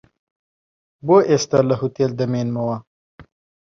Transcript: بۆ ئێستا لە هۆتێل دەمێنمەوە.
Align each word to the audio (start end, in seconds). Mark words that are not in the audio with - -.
بۆ 1.05 1.17
ئێستا 1.29 1.59
لە 1.69 1.75
هۆتێل 1.81 2.11
دەمێنمەوە. 2.19 2.77